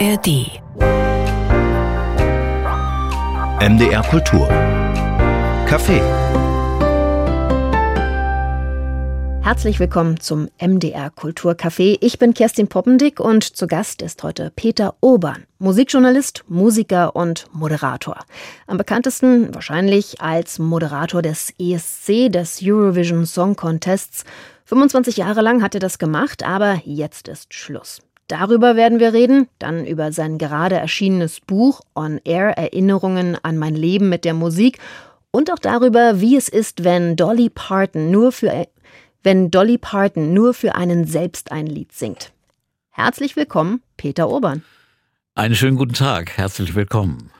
[0.00, 0.60] ARD.
[3.60, 4.48] MDR Kultur.
[5.68, 6.00] Café.
[9.42, 11.98] Herzlich willkommen zum MDR Kulturcafé.
[12.00, 18.18] Ich bin Kerstin Poppendick und zu Gast ist heute Peter Urban, Musikjournalist, Musiker und Moderator.
[18.66, 24.24] Am bekanntesten wahrscheinlich als Moderator des ESC, des Eurovision Song Contests.
[24.64, 28.00] 25 Jahre lang hat er das gemacht, aber jetzt ist Schluss.
[28.28, 33.74] Darüber werden wir reden, dann über sein gerade erschienenes Buch On Air Erinnerungen an mein
[33.74, 34.78] Leben mit der Musik
[35.30, 38.66] und auch darüber, wie es ist, wenn Dolly Parton nur für
[39.22, 42.32] wenn Dolly Parton nur für einen selbst ein Lied singt.
[42.90, 44.62] Herzlich willkommen, Peter Urban.
[45.34, 47.30] Einen schönen guten Tag, herzlich willkommen.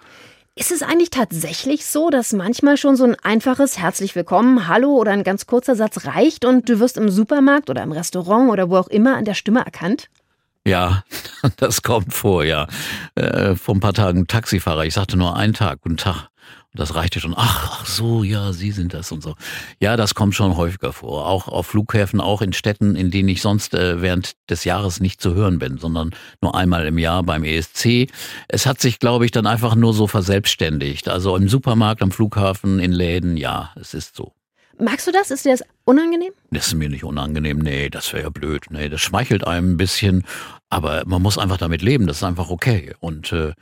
[0.57, 5.13] Ist es eigentlich tatsächlich so, dass manchmal schon so ein einfaches Herzlich willkommen, Hallo oder
[5.13, 8.77] ein ganz kurzer Satz reicht und du wirst im Supermarkt oder im Restaurant oder wo
[8.77, 10.11] auch immer an der Stimme erkannt?
[10.67, 11.05] Ja,
[11.57, 12.67] das kommt vor, ja.
[13.15, 16.29] Äh, vor ein paar Tagen Taxifahrer, ich sagte nur einen Tag, guten Tag.
[16.75, 17.35] Und das reichte schon.
[17.37, 19.37] Ach, ach so, ja, Sie sind das und so.
[19.79, 21.29] Ja, das kommt schon häufiger vor.
[21.29, 25.21] Auch auf Flughäfen, auch in Städten, in denen ich sonst äh, während des Jahres nicht
[25.21, 28.11] zu hören bin, sondern nur einmal im Jahr beim ESC.
[28.49, 31.09] Es hat sich, glaube ich, dann einfach nur so verselbstständigt.
[31.09, 34.33] Also im Supermarkt, am Flughafen, in Läden, ja, es ist so.
[34.79, 35.31] Magst du das?
[35.31, 36.33] Ist dir das unangenehm?
[36.51, 37.59] Das ist mir nicht unangenehm.
[37.59, 38.67] Nee, das wäre ja blöd.
[38.71, 40.25] Nee, das schmeichelt einem ein bisschen.
[40.71, 42.07] Aber man muss einfach damit leben.
[42.07, 42.95] Das ist einfach okay.
[43.01, 43.53] Und äh,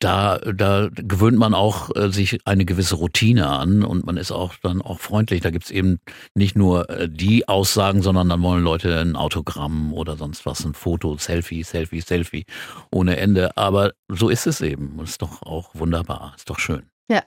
[0.00, 4.54] da, da gewöhnt man auch äh, sich eine gewisse Routine an und man ist auch
[4.62, 5.42] dann auch freundlich.
[5.42, 6.00] Da gibt's eben
[6.34, 10.74] nicht nur äh, die Aussagen, sondern dann wollen Leute ein Autogramm oder sonst was, ein
[10.74, 12.46] Foto, Selfie, Selfie, Selfie
[12.90, 13.56] ohne Ende.
[13.56, 14.98] Aber so ist es eben.
[15.00, 16.32] Ist doch auch wunderbar.
[16.36, 16.84] Ist doch schön.
[17.10, 17.24] Ja.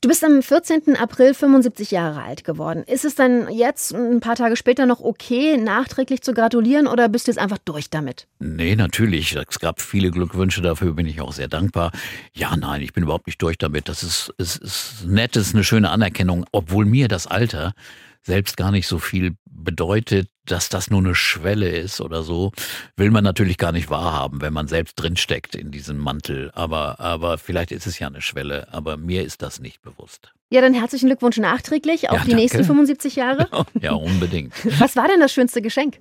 [0.00, 0.96] Du bist am 14.
[0.96, 2.82] April 75 Jahre alt geworden.
[2.82, 7.28] Ist es dann jetzt ein paar Tage später noch okay, nachträglich zu gratulieren oder bist
[7.28, 8.26] du jetzt einfach durch damit?
[8.40, 9.36] Nee, natürlich.
[9.36, 11.92] Es gab viele Glückwünsche, dafür bin ich auch sehr dankbar.
[12.32, 13.88] Ja, nein, ich bin überhaupt nicht durch damit.
[13.88, 17.72] Das ist, ist, ist nett, ist eine schöne Anerkennung, obwohl mir das Alter
[18.22, 22.52] selbst gar nicht so viel bedeutet, dass das nur eine Schwelle ist oder so,
[22.96, 26.50] will man natürlich gar nicht wahrhaben, wenn man selbst drinsteckt in diesem Mantel.
[26.54, 30.32] Aber, aber vielleicht ist es ja eine Schwelle, aber mir ist das nicht bewusst.
[30.50, 32.42] Ja, dann herzlichen Glückwunsch nachträglich auf ja, die danke.
[32.42, 33.48] nächsten 75 Jahre.
[33.80, 34.52] Ja, unbedingt.
[34.80, 36.00] Was war denn das schönste Geschenk?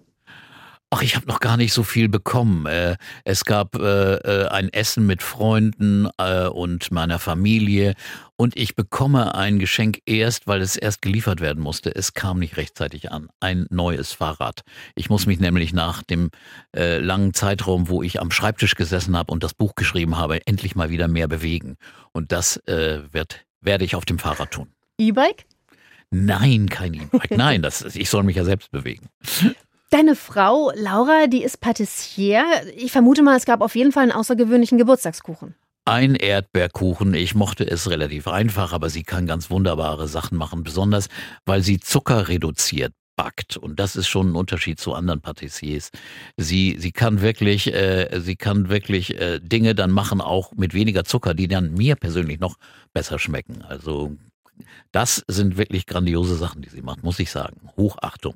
[0.92, 2.66] Ach, ich habe noch gar nicht so viel bekommen.
[2.66, 7.94] Äh, es gab äh, äh, ein Essen mit Freunden und meiner Familie
[8.36, 11.94] und ich bekomme ein Geschenk erst, weil es erst geliefert werden musste.
[11.94, 13.30] Es kam nicht rechtzeitig an.
[13.40, 14.62] Ein neues Fahrrad.
[14.96, 16.30] Ich muss mich nämlich nach dem
[16.74, 20.90] langen Zeitraum, wo ich am Schreibtisch gesessen habe und das Buch geschrieben habe, endlich mal
[20.90, 21.76] wieder mehr bewegen.
[22.14, 24.70] Und das wird, werde ich auf dem Fahrrad tun.
[24.98, 25.46] E-Bike?
[26.12, 27.32] Nein, kein E-Bike.
[27.32, 29.10] Nein, das, ich soll mich ja selbst bewegen.
[29.90, 32.46] Deine Frau Laura, die ist Patissier.
[32.76, 35.56] Ich vermute mal, es gab auf jeden Fall einen außergewöhnlichen Geburtstagskuchen.
[35.86, 37.16] Ein Erdbeerkuchen.
[37.16, 41.08] Ich mochte es relativ einfach, aber sie kann ganz wunderbare Sachen machen, besonders
[41.46, 43.58] weil sie Zucker reduziert backt.
[43.58, 45.90] Und das ist schon ein Unterschied zu anderen Patissiers.
[46.38, 51.04] Sie, sie kann wirklich, äh, sie kann wirklich äh, Dinge dann machen, auch mit weniger
[51.04, 52.58] Zucker, die dann mir persönlich noch
[52.94, 53.64] besser schmecken.
[53.64, 54.16] Also
[54.92, 57.72] das sind wirklich grandiose Sachen, die sie macht, muss ich sagen.
[57.76, 58.36] Hochachtung.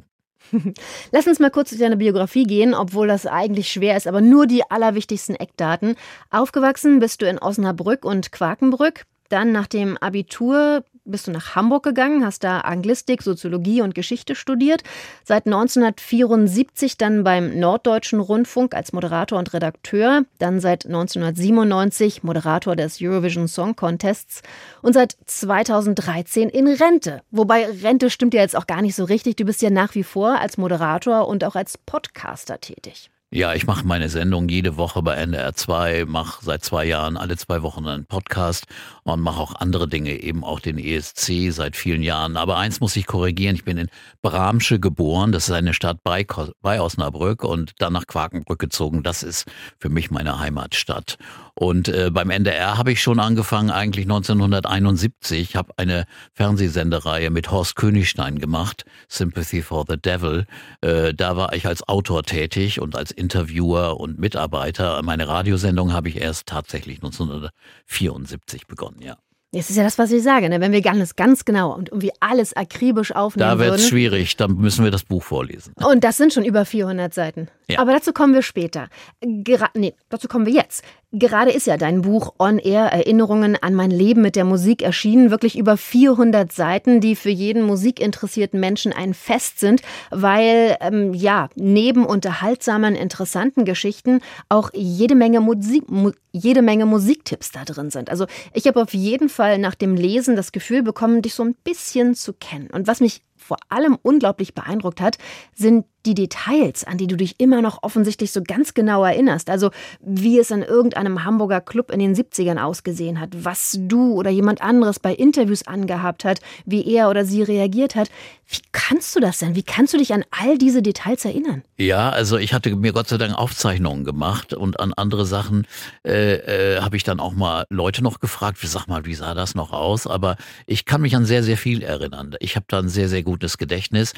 [1.11, 4.47] Lass uns mal kurz zu deiner Biografie gehen, obwohl das eigentlich schwer ist, aber nur
[4.47, 5.95] die allerwichtigsten Eckdaten.
[6.29, 9.05] Aufgewachsen bist du in Osnabrück und Quakenbrück.
[9.29, 14.35] Dann nach dem Abitur bist du nach Hamburg gegangen, hast da Anglistik, Soziologie und Geschichte
[14.35, 14.83] studiert.
[15.23, 20.25] Seit 1974 dann beim Norddeutschen Rundfunk als Moderator und Redakteur.
[20.39, 24.41] Dann seit 1997 Moderator des Eurovision Song Contests.
[24.81, 27.21] Und seit 2013 in Rente.
[27.31, 29.35] Wobei Rente stimmt ja jetzt auch gar nicht so richtig.
[29.35, 33.09] Du bist ja nach wie vor als Moderator und auch als Podcaster tätig.
[33.35, 37.35] Ja, ich mache meine Sendung jede Woche bei NDR 2, mache seit zwei Jahren alle
[37.35, 38.67] zwei Wochen einen Podcast
[39.01, 42.37] und mache auch andere Dinge, eben auch den ESC seit vielen Jahren.
[42.37, 43.89] Aber eins muss ich korrigieren, ich bin in
[44.21, 46.27] Bramsche geboren, das ist eine Stadt bei,
[46.61, 49.01] bei Osnabrück und dann nach Quakenbrück gezogen.
[49.01, 49.45] Das ist
[49.79, 51.17] für mich meine Heimatstadt.
[51.55, 57.75] Und äh, beim NDR habe ich schon angefangen, eigentlich 1971, habe eine Fernsehsendereihe mit Horst
[57.75, 60.45] Königstein gemacht, Sympathy for the Devil.
[60.81, 65.01] Äh, da war ich als Autor tätig und als Interviewer und Mitarbeiter.
[65.01, 69.17] Meine Radiosendung habe ich erst tatsächlich 1974 begonnen, ja.
[69.53, 70.49] Das ist ja das, was ich sage.
[70.49, 70.59] Ne?
[70.61, 74.55] Wenn wir ganz, ganz genau und irgendwie alles akribisch aufnehmen Da wird es schwierig, dann
[74.55, 75.73] müssen wir das Buch vorlesen.
[75.75, 77.49] Und das sind schon über 400 Seiten.
[77.69, 77.77] Ja.
[77.77, 78.87] Aber dazu kommen wir später.
[79.21, 80.83] Gra nee, dazu kommen wir jetzt.
[81.15, 85.29] Gerade ist ja dein Buch On Air Erinnerungen an mein Leben mit der Musik erschienen.
[85.29, 91.49] Wirklich über 400 Seiten, die für jeden musikinteressierten Menschen ein Fest sind, weil ähm, ja
[91.53, 98.09] neben unterhaltsamen, interessanten Geschichten auch jede Menge Musik, mu jede Menge Musiktipps da drin sind.
[98.09, 101.53] Also ich habe auf jeden Fall nach dem Lesen das Gefühl bekommen, dich so ein
[101.63, 102.71] bisschen zu kennen.
[102.71, 105.17] Und was mich vor allem unglaublich beeindruckt hat,
[105.53, 109.49] sind die Details, an die du dich immer noch offensichtlich so ganz genau erinnerst.
[109.49, 114.29] Also wie es in irgendeinem Hamburger Club in den 70ern ausgesehen hat, was du oder
[114.29, 118.09] jemand anderes bei Interviews angehabt hat, wie er oder sie reagiert hat.
[118.53, 119.55] Wie kannst du das denn?
[119.55, 121.63] Wie kannst du dich an all diese Details erinnern?
[121.77, 125.65] Ja, also ich hatte mir Gott sei Dank Aufzeichnungen gemacht und an andere Sachen
[126.05, 129.55] äh, äh, habe ich dann auch mal Leute noch gefragt, sag mal, wie sah das
[129.55, 130.05] noch aus?
[130.05, 130.35] Aber
[130.67, 132.35] ich kann mich an sehr, sehr viel erinnern.
[132.41, 134.13] Ich habe da ein sehr, sehr gutes Gedächtnis.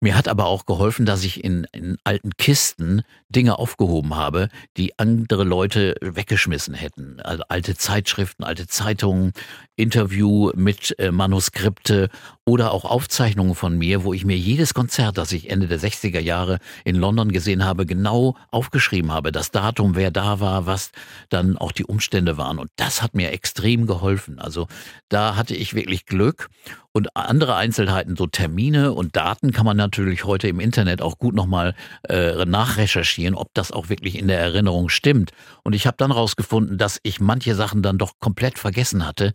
[0.00, 4.98] Mir hat aber auch geholfen, dass ich in, in alten Kisten Dinge aufgehoben habe, die
[4.98, 7.20] andere Leute weggeschmissen hätten.
[7.20, 9.32] Also alte Zeitschriften, alte Zeitungen,
[9.76, 12.10] Interview mit äh, Manuskripte
[12.44, 16.20] oder auch Aufzeichnungen von mir, wo ich mir jedes Konzert, das ich Ende der 60er
[16.20, 19.32] Jahre in London gesehen habe, genau aufgeschrieben habe.
[19.32, 20.90] Das Datum, wer da war, was
[21.28, 22.58] dann auch die Umstände waren.
[22.58, 24.38] Und das hat mir extrem geholfen.
[24.38, 24.66] Also
[25.08, 26.48] da hatte ich wirklich Glück.
[26.92, 31.34] Und andere Einzelheiten, so Termine und Daten kann man natürlich heute im Internet auch gut
[31.34, 31.74] nochmal
[32.08, 35.30] äh, nachrecherchieren, ob das auch wirklich in der Erinnerung stimmt.
[35.62, 39.32] Und ich habe dann rausgefunden, dass ich manche Sachen dann doch komplett vergessen hatte,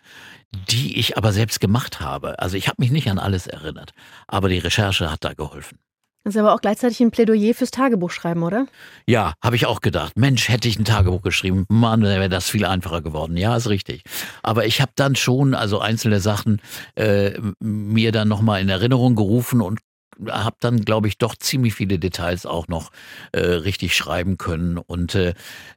[0.70, 2.40] die ich aber selbst gemacht habe.
[2.40, 3.94] Also ich habe mich nicht an alles erinnert,
[4.28, 5.80] aber die Recherche hat da geholfen.
[6.24, 8.68] Das ist aber auch gleichzeitig ein Plädoyer fürs Tagebuch schreiben, oder?
[9.08, 10.18] Ja, habe ich auch gedacht.
[10.18, 13.36] Mensch, hätte ich ein Tagebuch geschrieben, Mann, wäre das viel einfacher geworden.
[13.36, 14.04] Ja, ist richtig.
[14.42, 16.62] Aber ich habe dann schon also einzelne Sachen
[16.96, 19.80] äh, mir dann nochmal in Erinnerung gerufen und
[20.30, 22.92] habe dann, glaube ich, doch ziemlich viele Details auch noch
[23.32, 25.34] äh, richtig schreiben können und, äh,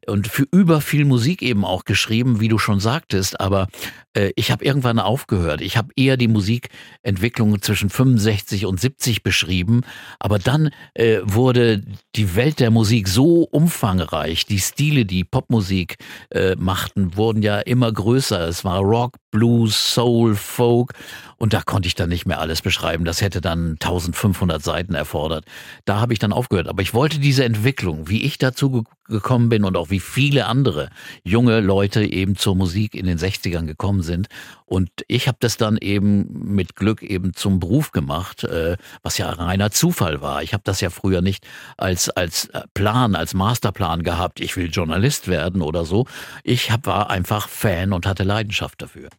[0.06, 3.40] und für über viel Musik eben auch geschrieben, wie du schon sagtest.
[3.40, 3.68] Aber
[4.16, 5.60] äh, ich habe irgendwann aufgehört.
[5.60, 9.82] Ich habe eher die Musikentwicklung zwischen 65 und 70 beschrieben.
[10.18, 11.82] Aber dann äh, wurde
[12.14, 14.46] die Welt der Musik so umfangreich.
[14.46, 15.96] Die Stile, die Popmusik
[16.30, 18.48] äh, machten, wurden ja immer größer.
[18.48, 20.94] Es war Rock, Blues, Soul, Folk.
[21.38, 23.04] Und da konnte ich dann nicht mehr alles beschreiben.
[23.04, 25.44] Das hätte dann 1500 Seiten erfordert.
[25.84, 26.66] Da habe ich dann aufgehört.
[26.66, 30.88] Aber ich wollte diese Entwicklung, wie ich dazu gekommen bin und auch wie viele andere
[31.24, 34.28] junge Leute eben zur Musik in den 60ern gekommen sind.
[34.64, 39.28] Und ich habe das dann eben mit Glück eben zum Beruf gemacht, äh, was ja
[39.28, 40.42] reiner Zufall war.
[40.42, 41.46] Ich habe das ja früher nicht
[41.76, 46.06] als, als äh, Plan, als Masterplan gehabt, ich will Journalist werden oder so.
[46.44, 49.10] Ich hab, war einfach Fan und hatte Leidenschaft dafür.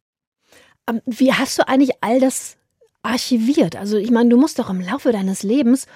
[0.87, 2.57] Ähm, wie hast du eigentlich all das
[3.03, 3.75] archiviert?
[3.75, 5.87] Also ich meine, du musst doch im Laufe deines Lebens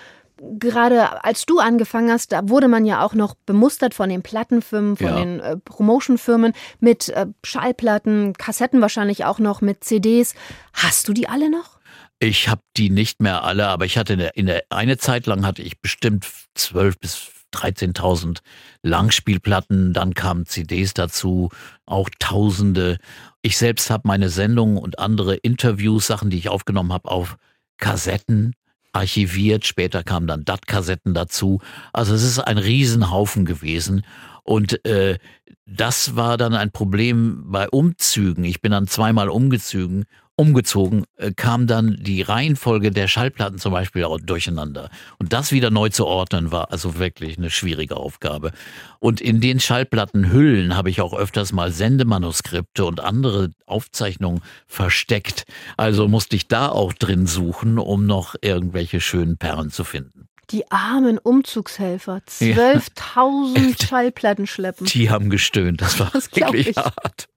[0.59, 4.97] gerade als du angefangen hast, da wurde man ja auch noch bemustert von den Plattenfirmen,
[4.97, 5.19] von ja.
[5.19, 10.33] den äh, Promotionfirmen mit äh, Schallplatten, Kassetten wahrscheinlich auch noch mit CDs.
[10.73, 11.79] Hast du die alle noch?
[12.19, 15.25] Ich habe die nicht mehr alle, aber ich hatte in der, in der eine Zeit
[15.25, 18.39] lang hatte ich bestimmt zwölf bis 13.000
[18.83, 21.49] Langspielplatten, dann kamen CDs dazu,
[21.85, 22.97] auch Tausende.
[23.41, 27.37] Ich selbst habe meine Sendungen und andere Interviews, Sachen, die ich aufgenommen habe, auf
[27.77, 28.53] Kassetten
[28.93, 29.65] archiviert.
[29.65, 31.59] Später kamen dann DAT-Kassetten dazu.
[31.93, 34.05] Also es ist ein Riesenhaufen gewesen.
[34.43, 35.17] Und äh,
[35.65, 38.43] das war dann ein Problem bei Umzügen.
[38.43, 40.05] Ich bin dann zweimal umgezogen
[40.41, 44.89] umgezogen, äh, kam dann die Reihenfolge der Schallplatten zum Beispiel auch durcheinander.
[45.19, 48.51] Und das wieder neu zu ordnen war also wirklich eine schwierige Aufgabe.
[48.99, 55.43] Und in den Schallplattenhüllen habe ich auch öfters mal Sendemanuskripte und andere Aufzeichnungen versteckt.
[55.77, 60.27] Also musste ich da auch drin suchen, um noch irgendwelche schönen Perlen zu finden.
[60.49, 63.87] Die armen Umzugshelfer, 12.000 ja.
[63.87, 64.87] Schallplatten schleppen.
[64.87, 67.27] Die haben gestöhnt, das war das wirklich hart.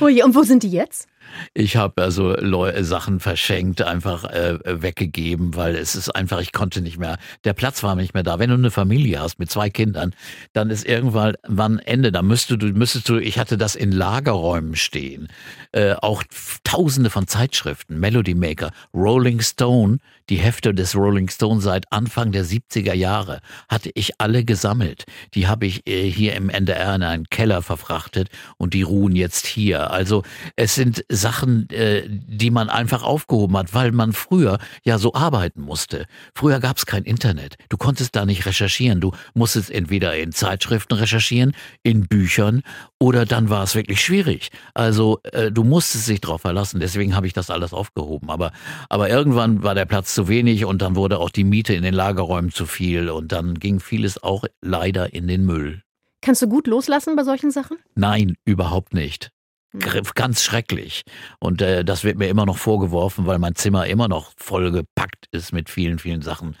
[0.00, 1.06] Und wo sind die jetzt?
[1.52, 6.80] Ich habe also Leu Sachen verschenkt, einfach äh, weggegeben, weil es ist einfach, ich konnte
[6.80, 8.38] nicht mehr, der Platz war nicht mehr da.
[8.38, 10.14] Wenn du eine Familie hast mit zwei Kindern,
[10.52, 12.12] dann ist irgendwann wann Ende.
[12.12, 15.28] Da müsstest du, müsstest du, ich hatte das in Lagerräumen stehen.
[15.72, 16.22] Äh, auch
[16.64, 19.98] tausende von Zeitschriften, Melody Maker, Rolling Stone,
[20.30, 25.04] die Hefte des Rolling Stone seit Anfang der 70er Jahre hatte ich alle gesammelt.
[25.34, 29.46] Die habe ich äh, hier im NDR in einen Keller verfrachtet und die ruhen jetzt
[29.46, 29.90] hier.
[29.90, 30.22] Also
[30.56, 35.60] es sind Sachen, äh, die man einfach aufgehoben hat, weil man früher ja so arbeiten
[35.60, 36.06] musste.
[36.34, 37.56] Früher gab es kein Internet.
[37.68, 39.00] Du konntest da nicht recherchieren.
[39.00, 41.52] Du musstest entweder in Zeitschriften recherchieren,
[41.82, 42.62] in Büchern
[42.98, 44.50] oder dann war es wirklich schwierig.
[44.74, 46.80] Also äh, du musstest dich darauf verlassen.
[46.80, 48.30] Deswegen habe ich das alles aufgehoben.
[48.30, 48.52] Aber,
[48.88, 51.94] aber irgendwann war der Platz zu wenig und dann wurde auch die Miete in den
[51.94, 55.82] Lagerräumen zu viel und dann ging vieles auch leider in den Müll.
[56.24, 57.76] Kannst du gut loslassen bei solchen Sachen?
[57.94, 59.30] Nein, überhaupt nicht.
[59.78, 61.02] Ganz schrecklich.
[61.40, 65.52] Und äh, das wird mir immer noch vorgeworfen, weil mein Zimmer immer noch vollgepackt ist
[65.52, 66.56] mit vielen, vielen Sachen.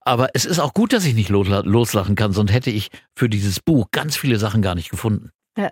[0.00, 3.60] Aber es ist auch gut, dass ich nicht loslachen kann, sonst hätte ich für dieses
[3.60, 5.30] Buch ganz viele Sachen gar nicht gefunden.
[5.56, 5.70] Ja.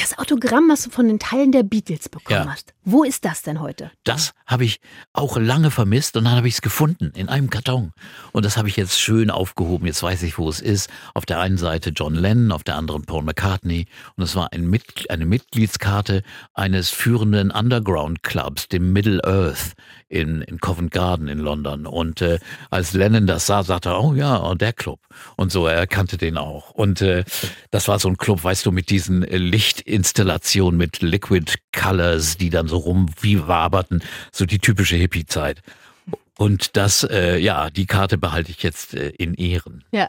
[0.00, 2.52] Das Autogramm, was du von den Teilen der Beatles bekommen Ja.
[2.52, 3.90] hast, wo ist das denn heute?
[4.04, 4.80] Das habe ich
[5.12, 7.92] auch lange vermisst und dann habe ich es gefunden in einem Karton.
[8.32, 9.86] Und das habe ich jetzt schön aufgehoben.
[9.86, 10.88] Jetzt weiß ich, wo es ist.
[11.14, 13.86] Auf der einen Seite John Lennon, auf der anderen Paul McCartney.
[14.16, 16.22] Und es war ein Mit eine Mitgliedskarte
[16.54, 19.72] eines führenden Underground-Clubs, dem Middle Earth
[20.08, 21.86] in, in Covent Garden in London.
[21.86, 22.38] Und äh,
[22.70, 25.00] als Lennon das sah, sagte er, oh ja, oh, der Club.
[25.36, 26.70] Und so, er kannte den auch.
[26.70, 27.24] Und äh,
[27.70, 29.36] das war so ein Club, weißt du, mit diesen äh,
[29.90, 35.62] Lichtinstallationen, mit Liquid Colors, die dann so rum wie waberten, so die typische Hippie-Zeit.
[36.38, 39.84] Und das, äh, ja, die Karte behalte ich jetzt äh, in Ehren.
[39.92, 40.08] Ja.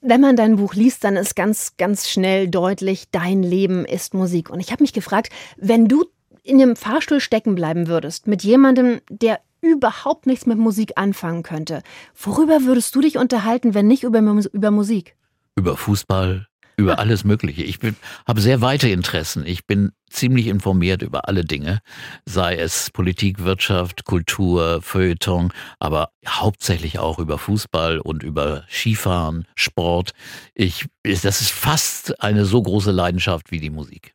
[0.00, 4.50] Wenn man dein Buch liest, dann ist ganz, ganz schnell deutlich, dein Leben ist Musik.
[4.50, 6.06] Und ich habe mich gefragt, wenn du
[6.42, 11.82] in dem Fahrstuhl stecken bleiben würdest, mit jemandem, der überhaupt nichts mit Musik anfangen könnte,
[12.14, 15.16] worüber würdest du dich unterhalten, wenn nicht über, über Musik?
[15.56, 16.47] Über Fußball,
[16.78, 17.64] über alles Mögliche.
[17.64, 17.78] Ich
[18.26, 19.44] habe sehr weite Interessen.
[19.44, 21.80] Ich bin ziemlich informiert über alle Dinge,
[22.24, 30.12] sei es Politik, Wirtschaft, Kultur, Feuilleton, aber hauptsächlich auch über Fußball und über Skifahren, Sport.
[30.54, 34.14] Ich, das ist fast eine so große Leidenschaft wie die Musik.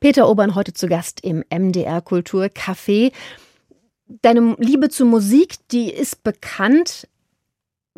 [0.00, 3.12] Peter Obern heute zu Gast im MDR Kultur Café.
[4.22, 7.08] Deine Liebe zur Musik, die ist bekannt.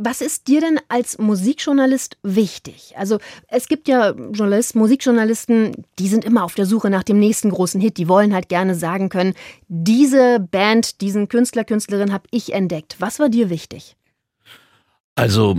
[0.01, 2.95] Was ist dir denn als Musikjournalist wichtig?
[2.97, 7.51] Also es gibt ja Journalist, Musikjournalisten, die sind immer auf der Suche nach dem nächsten
[7.51, 7.97] großen Hit.
[7.97, 9.35] Die wollen halt gerne sagen können,
[9.67, 12.95] diese Band, diesen Künstler, Künstlerin habe ich entdeckt.
[13.01, 13.97] Was war dir wichtig?
[15.17, 15.57] Also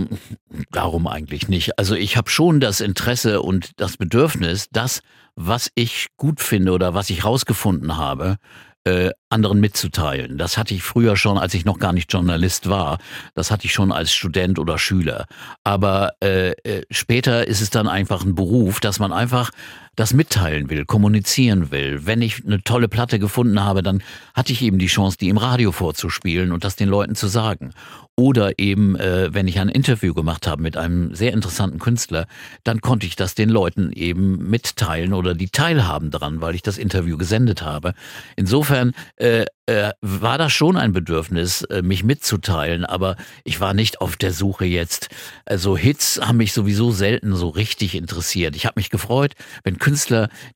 [0.72, 1.78] darum eigentlich nicht.
[1.78, 5.02] Also ich habe schon das Interesse und das Bedürfnis, das,
[5.34, 8.38] was ich gut finde oder was ich rausgefunden habe,
[8.84, 10.38] äh, anderen mitzuteilen.
[10.38, 12.98] Das hatte ich früher schon, als ich noch gar nicht Journalist war.
[13.34, 15.26] Das hatte ich schon als Student oder Schüler.
[15.64, 19.50] Aber äh, äh, später ist es dann einfach ein Beruf, dass man einfach
[20.00, 22.06] das mitteilen will, kommunizieren will.
[22.06, 24.02] Wenn ich eine tolle Platte gefunden habe, dann
[24.34, 27.72] hatte ich eben die Chance, die im Radio vorzuspielen und das den Leuten zu sagen.
[28.16, 32.26] Oder eben, äh, wenn ich ein Interview gemacht habe mit einem sehr interessanten Künstler,
[32.64, 36.76] dann konnte ich das den Leuten eben mitteilen oder die teilhaben dran, weil ich das
[36.76, 37.94] Interview gesendet habe.
[38.36, 44.00] Insofern äh, äh, war das schon ein Bedürfnis, äh, mich mitzuteilen, aber ich war nicht
[44.00, 45.08] auf der Suche jetzt.
[45.44, 48.56] Also Hits haben mich sowieso selten so richtig interessiert.
[48.56, 49.89] Ich habe mich gefreut, wenn Künstler,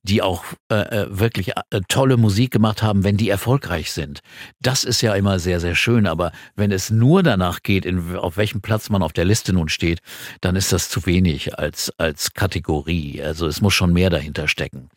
[0.03, 4.19] die auch äh, äh, wirklich äh, tolle Musik gemacht haben, wenn die erfolgreich sind.
[4.61, 8.37] Das ist ja immer sehr, sehr schön, aber wenn es nur danach geht, in, auf
[8.37, 9.99] welchem Platz man auf der Liste nun steht,
[10.41, 13.21] dann ist das zu wenig als, als Kategorie.
[13.21, 14.89] Also es muss schon mehr dahinter stecken.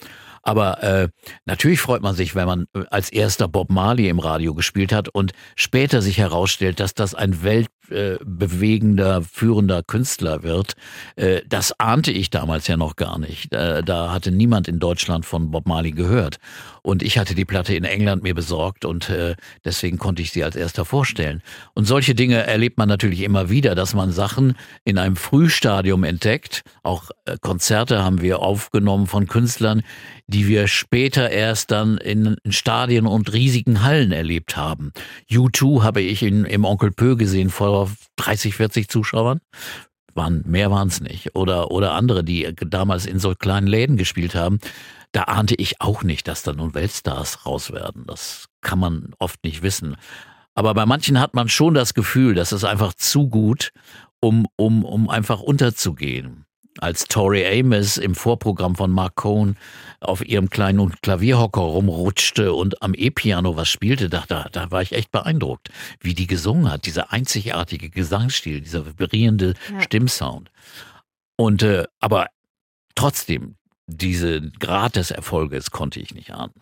[0.42, 1.08] Aber äh,
[1.44, 5.08] natürlich freut man sich, wenn man äh, als erster Bob Marley im Radio gespielt hat
[5.08, 7.42] und später sich herausstellt, dass das ein
[7.90, 10.74] weltbewegender, führender Künstler wird.
[11.16, 13.52] Äh, das ahnte ich damals ja noch gar nicht.
[13.52, 16.38] Äh, da hatte niemand in Deutschland von Bob Marley gehört.
[16.82, 20.44] Und ich hatte die Platte in England mir besorgt und äh, deswegen konnte ich sie
[20.44, 21.42] als erster vorstellen.
[21.74, 24.54] Und solche Dinge erlebt man natürlich immer wieder, dass man Sachen
[24.84, 26.62] in einem Frühstadium entdeckt.
[26.82, 29.82] Auch äh, Konzerte haben wir aufgenommen von Künstlern,
[30.28, 34.92] die wir später erst dann in, in Stadien und riesigen Hallen erlebt haben.
[35.30, 37.77] U2 habe ich in, im Onkel Pö gesehen vor
[38.16, 39.40] 30, 40 Zuschauern.
[40.14, 41.36] Waren, mehr waren es nicht.
[41.36, 44.58] Oder, oder andere, die damals in so kleinen Läden gespielt haben.
[45.12, 48.04] Da ahnte ich auch nicht, dass da nun Weltstars raus werden.
[48.06, 49.96] Das kann man oft nicht wissen.
[50.54, 53.70] Aber bei manchen hat man schon das Gefühl, das ist einfach zu gut,
[54.20, 56.47] um, um, um einfach unterzugehen
[56.78, 59.56] als Tori Amos im Vorprogramm von Mark Cohn
[60.00, 64.92] auf ihrem kleinen Klavierhocker rumrutschte und am E-Piano was spielte, da, da, da war ich
[64.92, 65.70] echt beeindruckt,
[66.00, 69.82] wie die gesungen hat, dieser einzigartige Gesangsstil, dieser vibrierende Ja.
[69.82, 70.50] Stimmsound.
[71.36, 72.26] Und äh, aber
[72.94, 73.56] trotzdem,
[73.86, 76.52] diese Grad des Erfolges konnte ich nicht ahnen.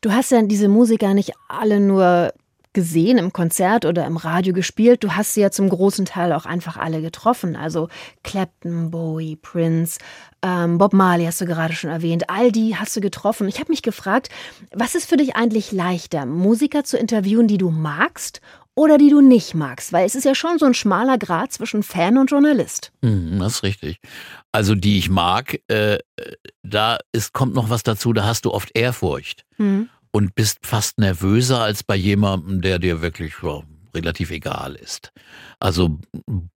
[0.00, 2.32] Du hast ja diese Musiker nicht alle nur
[2.74, 5.02] gesehen im Konzert oder im Radio gespielt.
[5.02, 7.56] Du hast sie ja zum großen Teil auch einfach alle getroffen.
[7.56, 7.88] Also
[8.22, 9.98] Clapton, Bowie, Prince,
[10.42, 12.28] ähm, Bob Marley hast du gerade schon erwähnt.
[12.28, 13.48] All die hast du getroffen.
[13.48, 14.28] Ich habe mich gefragt,
[14.72, 18.40] was ist für dich eigentlich leichter, Musiker zu interviewen, die du magst
[18.74, 19.92] oder die du nicht magst?
[19.92, 22.92] Weil es ist ja schon so ein schmaler Grad zwischen Fan und Journalist.
[23.02, 24.00] Mhm, das ist richtig.
[24.52, 25.98] Also die ich mag, äh,
[26.62, 29.88] da ist, kommt noch was dazu, da hast du oft Ehrfurcht Mhm.
[30.14, 35.12] Und bist fast nervöser als bei jemandem, der dir wirklich ja, relativ egal ist.
[35.58, 35.98] Also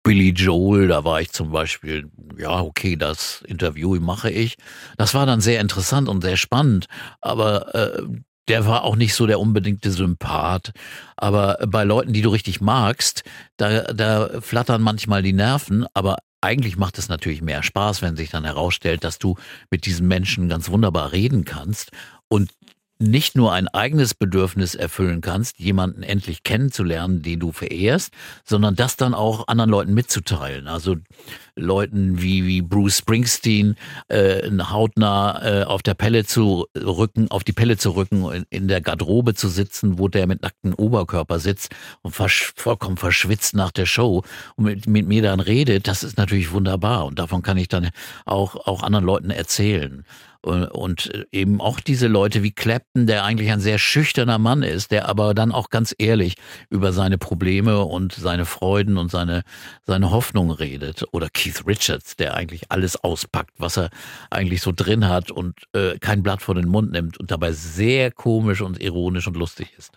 [0.03, 4.59] Billy Joel, da war ich zum Beispiel, ja, okay, das Interview mache ich.
[4.99, 6.85] Das war dann sehr interessant und sehr spannend,
[7.23, 8.03] aber äh,
[8.49, 10.73] der war auch nicht so der unbedingte Sympath.
[11.17, 13.25] Aber bei Leuten, die du richtig magst,
[13.57, 18.29] da, da flattern manchmal die Nerven, aber eigentlich macht es natürlich mehr Spaß, wenn sich
[18.29, 19.37] dann herausstellt, dass du
[19.71, 21.91] mit diesen Menschen ganz wunderbar reden kannst
[22.29, 22.51] und
[22.99, 28.13] nicht nur ein eigenes Bedürfnis erfüllen kannst, jemanden endlich kennenzulernen, den du verehrst,
[28.45, 30.67] sondern das dann auch anderen Leuten mitzuteilen.
[30.69, 30.97] Also
[31.57, 33.77] Leuten wie, wie Bruce Springsteen
[34.09, 38.69] äh, hautnah äh, auf der Pelle zu rücken, auf die Pelle zu rücken, in, in
[38.69, 43.71] der Garderobe zu sitzen, wo der mit nacktem Oberkörper sitzt und versch vollkommen verschwitzt nach
[43.71, 44.23] der Show
[44.57, 47.91] und mit, mit mir dann redet, das ist natürlich wunderbar und davon kann ich dann
[48.27, 50.05] auch, auch anderen Leuten erzählen.
[50.47, 55.09] Und eben auch diese Leute wie Clapton, der eigentlich ein sehr schüchterner Mann ist, der
[55.09, 56.37] aber dann auch ganz ehrlich
[56.71, 59.43] über seine Probleme und seine Freuden und seine,
[59.83, 61.05] seine Hoffnung redet.
[61.11, 63.91] Oder Keith Richards, der eigentlich alles auspackt, was er
[64.31, 68.11] eigentlich so drin hat und äh, kein Blatt vor den Mund nimmt und dabei sehr
[68.11, 69.93] komisch und ironisch und lustig ist.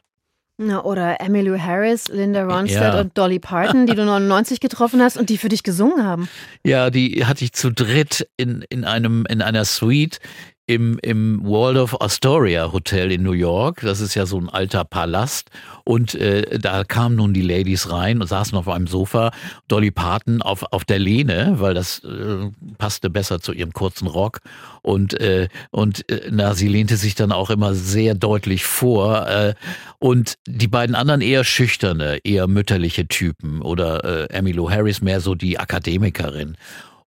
[0.62, 3.00] Na, oder Emmylou Harris, Linda Ronstadt ja.
[3.00, 6.27] und Dolly Parton, die du 99 getroffen hast und die für dich gesungen haben.
[6.65, 10.20] Ja, die hatte ich zu dritt in, in, einem, in einer Suite
[10.69, 13.81] im, im Waldorf Astoria Hotel in New York.
[13.81, 15.49] Das ist ja so ein alter Palast.
[15.83, 19.31] Und äh, da kamen nun die Ladies rein und saßen auf einem Sofa.
[19.67, 24.41] Dolly Parton auf, auf der Lehne, weil das äh, passte besser zu ihrem kurzen Rock.
[24.83, 29.27] Und, äh, und äh, na, sie lehnte sich dann auch immer sehr deutlich vor.
[29.27, 29.55] Äh,
[29.97, 33.63] und die beiden anderen eher schüchterne, eher mütterliche Typen.
[33.63, 36.57] Oder äh, Emmylou Harris mehr so die Akademikerin.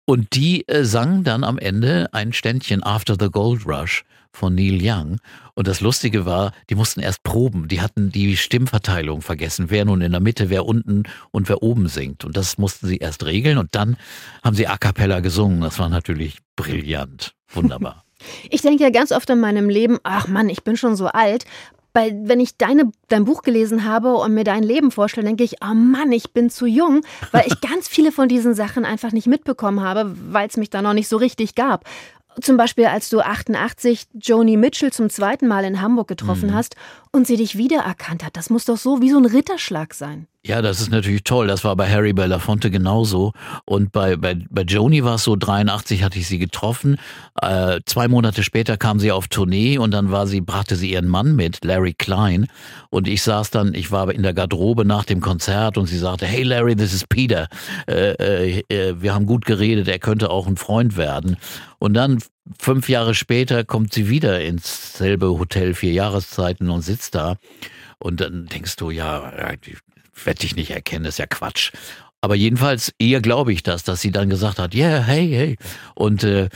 [0.05, 4.79] Und die äh, sang dann am Ende ein Ständchen After the Gold Rush von Neil
[4.81, 5.19] Young.
[5.55, 7.69] Und das Lustige war, die mussten erst proben.
[7.69, 11.89] Die hatten die Stimmverteilung vergessen, wer nun in der Mitte, wer unten und wer oben
[11.89, 12.25] singt.
[12.25, 13.59] Und das mussten sie erst regeln.
[13.59, 13.97] Und dann
[14.43, 15.61] haben sie a cappella gesungen.
[15.61, 17.35] Das war natürlich brillant.
[17.49, 18.05] Wunderbar.
[18.51, 21.45] Ich denke ja ganz oft in meinem Leben, ach Mann, ich bin schon so alt.
[21.95, 25.57] Weil wenn ich deine, dein Buch gelesen habe und mir dein Leben vorstelle, denke ich,
[25.63, 29.27] oh Mann, ich bin zu jung, weil ich ganz viele von diesen Sachen einfach nicht
[29.27, 31.85] mitbekommen habe, weil es mich da noch nicht so richtig gab.
[32.41, 36.55] Zum Beispiel, als du 88 Joni Mitchell zum zweiten Mal in Hamburg getroffen mhm.
[36.55, 36.77] hast
[37.13, 38.37] und sie dich wiedererkannt hat.
[38.37, 40.27] Das muss doch so wie so ein Ritterschlag sein.
[40.45, 41.47] Ja, das ist natürlich toll.
[41.47, 43.33] Das war bei Harry Belafonte genauso.
[43.65, 46.99] Und bei, bei, bei Joni war es so, 83 hatte ich sie getroffen.
[47.41, 51.07] Äh, zwei Monate später kam sie auf Tournee und dann war sie, brachte sie ihren
[51.07, 52.49] Mann mit, Larry Klein.
[52.91, 56.27] Und ich saß dann, ich war in der Garderobe nach dem Konzert und sie sagte,
[56.27, 57.47] hey Larry, this is Peter.
[57.87, 61.37] Äh, äh, äh wir haben gut geredet, er könnte auch ein Freund werden.
[61.79, 62.19] Und dann
[62.59, 67.37] fünf Jahre später kommt sie wieder ins selbe Hotel, vier Jahreszeiten und sitzt da.
[67.99, 69.33] Und dann denkst du, ja,
[70.25, 71.73] werde ich nicht erkennen, ist ja Quatsch.
[72.21, 75.57] Aber jedenfalls eher glaube ich das, dass sie dann gesagt hat, ja, yeah, hey, hey.
[75.97, 76.49] Und äh,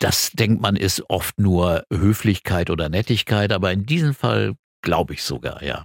[0.00, 5.22] das denkt man ist oft nur Höflichkeit oder Nettigkeit, aber in diesem Fall glaube ich
[5.22, 5.84] sogar, ja.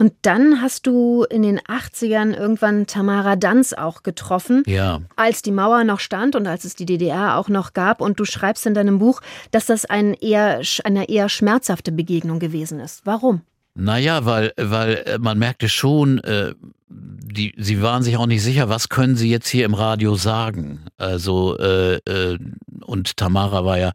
[0.00, 5.02] Und dann hast du in den 80ern irgendwann Tamara Danz auch getroffen, ja.
[5.14, 8.00] als die Mauer noch stand und als es die DDR auch noch gab.
[8.00, 12.80] Und du schreibst in deinem Buch, dass das ein eher, eine eher schmerzhafte Begegnung gewesen
[12.80, 13.02] ist.
[13.04, 13.42] Warum?
[13.74, 16.54] Naja, weil, weil äh, man merkte schon, äh,
[16.88, 20.86] die, sie waren sich auch nicht sicher, was können sie jetzt hier im Radio sagen.
[20.96, 22.38] Also äh, äh,
[22.80, 23.92] und Tamara war ja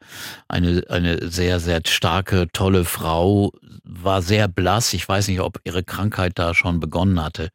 [0.48, 3.52] eine eine sehr sehr starke tolle Frau,
[3.86, 4.94] war sehr blass.
[4.94, 7.50] Ich weiß nicht, ob ihre Krankheit da schon begonnen hatte,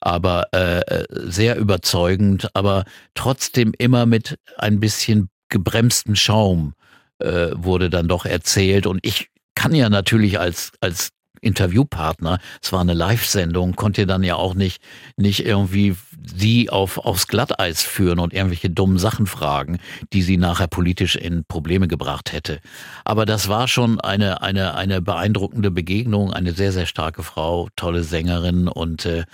[0.00, 6.74] aber äh, äh sehr überzeugend, aber trotzdem immer mit ein bisschen gebremstem Schaum
[7.18, 11.10] äh, wurde dann doch erzählt und ich kann ja natürlich als als
[11.44, 12.38] Interviewpartner.
[12.62, 14.82] Es war eine Live-Sendung, konnte dann ja auch nicht,
[15.16, 19.78] nicht irgendwie sie auf, aufs Glatteis führen und irgendwelche dummen Sachen fragen,
[20.12, 22.60] die sie nachher politisch in Probleme gebracht hätte.
[23.04, 28.02] Aber das war schon eine, eine, eine beeindruckende Begegnung, eine sehr, sehr starke Frau, tolle
[28.02, 29.24] Sängerin und äh,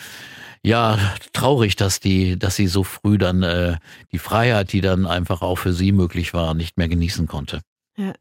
[0.63, 0.99] ja,
[1.33, 3.79] traurig, dass die, dass sie so früh dann äh,
[4.13, 7.61] die Freiheit, die dann einfach auch für sie möglich war, nicht mehr genießen konnte.
[7.97, 8.13] Ja.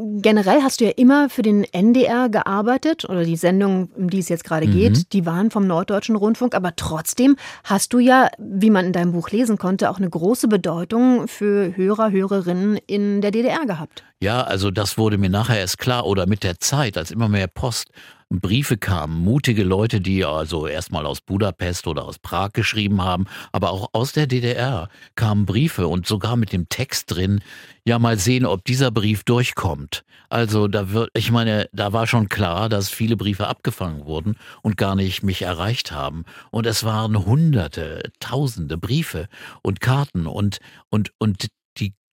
[0.00, 4.28] Generell hast du ja immer für den NDR gearbeitet oder die Sendungen, um die es
[4.28, 4.72] jetzt gerade mhm.
[4.72, 9.12] geht, die waren vom Norddeutschen Rundfunk, aber trotzdem hast du ja, wie man in deinem
[9.12, 14.04] Buch lesen konnte, auch eine große Bedeutung für Hörer, Hörerinnen in der DDR gehabt.
[14.20, 17.46] Ja, also das wurde mir nachher erst klar oder mit der Zeit, als immer mehr
[17.46, 17.90] Post
[18.30, 23.72] Briefe kamen, mutige Leute, die also erstmal aus Budapest oder aus Prag geschrieben haben, aber
[23.72, 27.42] auch aus der DDR kamen Briefe und sogar mit dem Text drin,
[27.84, 30.04] ja mal sehen, ob dieser Brief durchkommt.
[30.28, 34.76] Also da wird, ich meine, da war schon klar, dass viele Briefe abgefangen wurden und
[34.76, 36.24] gar nicht mich erreicht haben.
[36.52, 39.26] Und es waren hunderte, tausende Briefe
[39.62, 41.48] und Karten und, und, und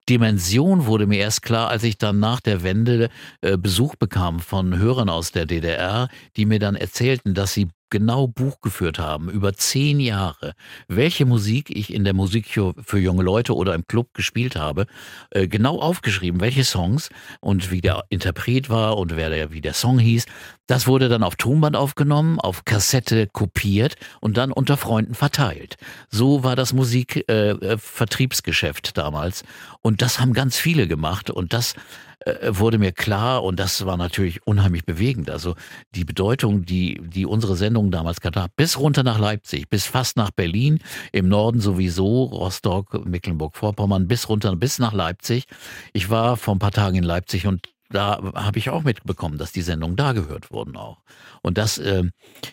[0.09, 4.79] Dimension wurde mir erst klar, als ich dann nach der Wende äh, Besuch bekam von
[4.79, 9.53] Hörern aus der DDR, die mir dann erzählten, dass sie genau Buch geführt haben, über
[9.55, 10.55] zehn Jahre,
[10.89, 14.87] welche Musik ich in der Musik für junge Leute oder im Club gespielt habe,
[15.31, 19.75] äh, genau aufgeschrieben, welche Songs und wie der Interpret war und wer der, wie der
[19.75, 20.27] Song hieß.
[20.67, 25.77] Das wurde dann auf Tonband aufgenommen, auf Kassette kopiert und dann unter Freunden verteilt.
[26.09, 29.45] So war das Musikvertriebsgeschäft äh, damals.
[29.81, 31.77] Und das haben ganz viele gemacht und das
[32.21, 35.31] äh, wurde mir klar und das war natürlich unheimlich bewegend.
[35.31, 35.55] Also
[35.95, 40.31] die Bedeutung, die, die unsere Sendung damals hatte, bis runter nach Leipzig, bis fast nach
[40.31, 40.79] Berlin,
[41.13, 45.45] im Norden sowieso, Rostock, Mecklenburg-Vorpommern, bis runter, bis nach Leipzig.
[45.93, 49.53] Ich war vor ein paar Tagen in Leipzig und da habe ich auch mitbekommen, dass
[49.53, 50.99] die Sendungen da gehört wurden auch.
[51.43, 52.03] Und das äh,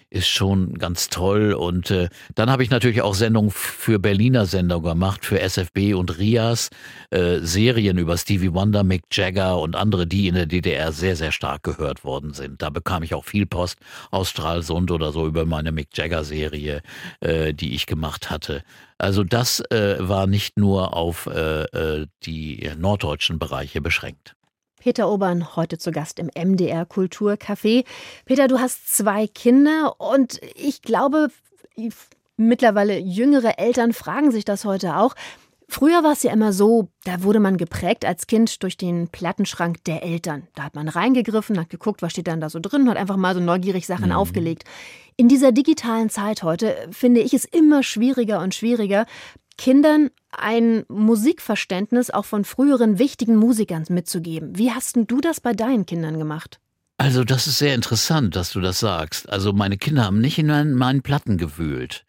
[0.10, 1.54] ist schon ganz toll.
[1.54, 6.20] Und äh, dann habe ich natürlich auch Sendungen für Berliner Sender gemacht, für SFB und
[6.20, 6.70] Rias,
[7.10, 11.32] äh, Serien über Stevie Wonder, Mick Jagger und andere, die in der DDR sehr, sehr
[11.32, 12.62] stark gehört worden sind.
[12.62, 13.80] Da bekam ich auch viel Post
[14.12, 16.82] aus Stralsund oder so über meine Mick Jagger-Serie,
[17.22, 18.64] äh, die ich gemacht hatte.
[19.00, 24.36] Also das äh, war nicht nur auf äh, äh die norddeutschen Bereiche beschränkt.
[24.84, 27.86] Peter Obern, heute zu Gast im MDR Kulturcafé.
[28.26, 31.30] Peter, du hast zwei Kinder und ich glaube,
[32.36, 35.16] mittlerweile jüngere Eltern fragen sich das heute auch.
[35.70, 39.82] Früher war es ja immer so, da wurde man geprägt als Kind durch den Plattenschrank
[39.86, 40.50] der Eltern.
[40.54, 43.34] Da hat man reingegriffen, hat geguckt, was steht dann da so drin, hat einfach mal
[43.34, 44.16] so neugierig Sachen mhm.
[44.16, 44.66] aufgelegt.
[45.16, 49.06] In dieser digitalen Zeit heute finde ich es immer schwieriger und schwieriger,
[49.58, 54.58] Kindern ein Musikverständnis auch von früheren wichtigen Musikern mitzugeben.
[54.58, 56.60] Wie hast du das bei deinen Kindern gemacht?
[56.98, 59.28] Also das ist sehr interessant, dass du das sagst.
[59.30, 62.06] Also meine Kinder haben nicht in meinen Platten gewühlt.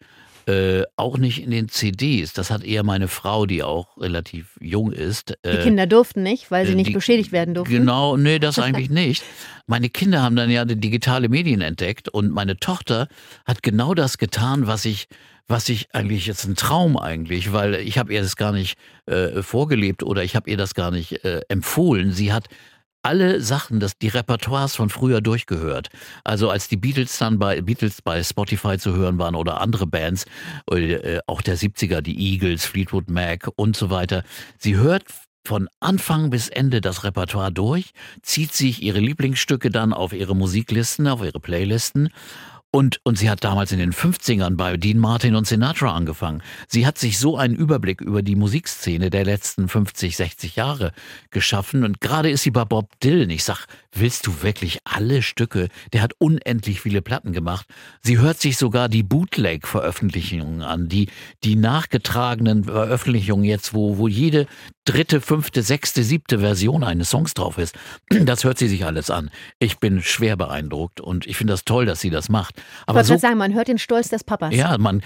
[0.47, 2.33] Äh, auch nicht in den CDs.
[2.33, 5.31] Das hat eher meine Frau, die auch relativ jung ist.
[5.41, 7.73] Äh, die Kinder durften nicht, weil sie äh, nicht die, beschädigt werden durften.
[7.73, 9.23] Genau, nee, das eigentlich nicht.
[9.65, 13.07] Meine Kinder haben dann ja die digitale Medien entdeckt und meine Tochter
[13.43, 15.07] hat genau das getan, was ich
[15.47, 19.41] was ich eigentlich jetzt ein Traum eigentlich, weil ich habe ihr das gar nicht äh,
[19.41, 22.11] vorgelebt oder ich habe ihr das gar nicht äh, empfohlen.
[22.11, 22.47] Sie hat
[23.03, 25.89] alle Sachen, das, die Repertoires von früher durchgehört.
[26.23, 30.25] Also als die Beatles dann bei Beatles bei Spotify zu hören waren oder andere Bands,
[30.71, 34.23] äh, auch der 70er, die Eagles, Fleetwood Mac und so weiter.
[34.57, 35.03] Sie hört
[35.45, 37.91] von Anfang bis Ende das Repertoire durch,
[38.23, 42.09] zieht sich ihre Lieblingsstücke dann auf ihre Musiklisten, auf ihre Playlisten
[42.75, 46.43] und, und sie hat damals in den 50ern bei Dean Martin und Sinatra angefangen.
[46.67, 50.91] Sie hat sich so einen Überblick über die Musikszene der letzten 50, 60 Jahre
[51.29, 51.85] geschaffen.
[51.85, 53.29] Und gerade ist sie bei Bob Dylan.
[53.29, 53.67] Ich sag,
[53.99, 55.69] willst du wirklich alle Stücke?
[55.93, 57.65] Der hat unendlich viele Platten gemacht.
[58.01, 61.09] Sie hört sich sogar die Bootleg-Veröffentlichungen an, die,
[61.43, 64.47] die nachgetragenen Veröffentlichungen jetzt, wo, wo jede
[64.85, 67.75] dritte, fünfte, sechste, siebte Version eines Songs drauf ist.
[68.09, 69.29] Das hört sie sich alles an.
[69.59, 72.61] Ich bin schwer beeindruckt und ich finde das toll, dass sie das macht.
[72.85, 74.53] Aber ich so, sagen, man hört den Stolz des Papas.
[74.53, 75.01] Ja, man,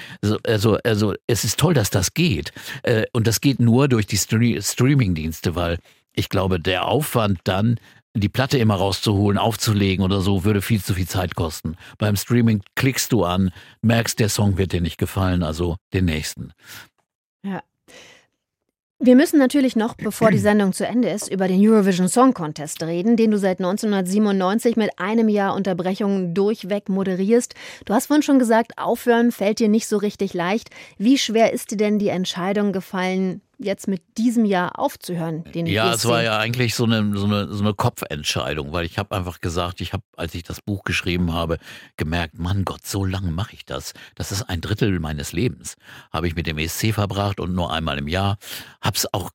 [0.46, 2.52] also, also es ist toll, dass das geht.
[2.84, 5.80] Äh, und das geht nur durch die Streaming-Dienste, weil
[6.14, 7.80] ich glaube, der Aufwand dann,
[8.20, 11.76] die Platte immer rauszuholen, aufzulegen oder so, würde viel zu viel Zeit kosten.
[11.98, 13.52] Beim Streaming klickst du an,
[13.82, 16.54] merkst, der Song wird dir nicht gefallen, also den nächsten.
[17.44, 17.62] Ja,
[19.02, 22.84] wir müssen natürlich noch, bevor die Sendung zu Ende ist, über den Eurovision Song Contest
[22.84, 27.56] reden, den du seit 1997 mit einem Jahr Unterbrechung durchweg moderierst.
[27.86, 30.70] Du hast vorhin schon gesagt, aufhören fällt dir nicht so richtig leicht.
[30.98, 35.44] Wie schwer ist dir denn die Entscheidung gefallen, jetzt mit diesem Jahr aufzuhören?
[35.44, 38.98] Den ja, es war ja eigentlich so eine, so eine, so eine Kopfentscheidung, weil ich
[38.98, 41.60] habe einfach gesagt, ich habe, als ich das Buch geschrieben habe,
[41.98, 43.94] gemerkt, Mann Gott, so lange mache ich das.
[44.16, 45.76] Das ist ein Drittel meines Lebens.
[46.12, 48.38] Habe ich mit dem ESC verbracht und nur einmal im Jahr.
[48.82, 49.32] Habe es auch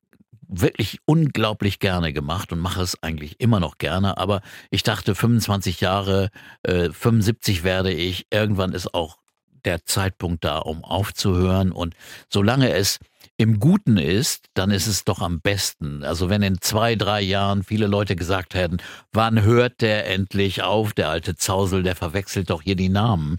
[0.47, 4.17] wirklich unglaublich gerne gemacht und mache es eigentlich immer noch gerne.
[4.17, 6.29] Aber ich dachte, 25 Jahre,
[6.63, 8.27] äh, 75 werde ich.
[8.31, 9.17] Irgendwann ist auch
[9.65, 11.71] der Zeitpunkt da, um aufzuhören.
[11.71, 11.95] Und
[12.29, 12.99] solange es
[13.37, 16.03] im Guten ist, dann ist es doch am besten.
[16.03, 18.77] Also wenn in zwei, drei Jahren viele Leute gesagt hätten,
[19.11, 23.37] wann hört der endlich auf, der alte Zausel, der verwechselt doch hier die Namen.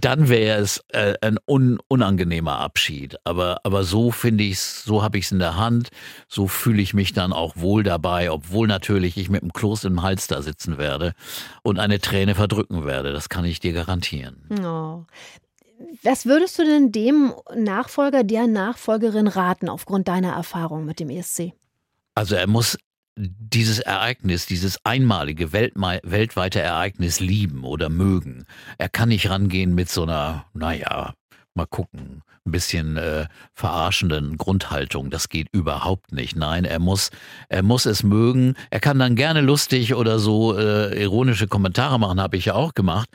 [0.00, 3.16] dann wäre es äh, ein un unangenehmer Abschied.
[3.24, 5.90] Aber, aber so finde ich es, so habe ich es in der Hand,
[6.28, 10.02] so fühle ich mich dann auch wohl dabei, obwohl natürlich ich mit dem Kloß im
[10.02, 11.14] Hals da sitzen werde
[11.62, 13.12] und eine Träne verdrücken werde.
[13.12, 14.36] Das kann ich dir garantieren.
[14.64, 15.04] Oh.
[16.02, 21.52] Was würdest du denn dem Nachfolger, der Nachfolgerin raten, aufgrund deiner Erfahrung mit dem ESC?
[22.14, 22.76] Also er muss
[23.16, 28.44] dieses Ereignis, dieses einmalige weltweite Ereignis lieben oder mögen.
[28.78, 31.14] Er kann nicht rangehen mit so einer, naja,
[31.54, 35.10] mal gucken, ein bisschen äh, verarschenden Grundhaltung.
[35.10, 36.36] Das geht überhaupt nicht.
[36.36, 37.10] Nein, er muss,
[37.48, 38.54] er muss es mögen.
[38.70, 42.74] Er kann dann gerne lustig oder so äh, ironische Kommentare machen, habe ich ja auch
[42.74, 43.08] gemacht.